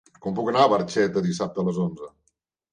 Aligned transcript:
Com 0.21 0.37
puc 0.39 0.47
anar 0.53 0.63
a 0.63 0.71
Barxeta 0.71 1.25
dissabte 1.27 1.63
a 1.65 1.69
les 1.71 1.81
onze? 1.87 2.13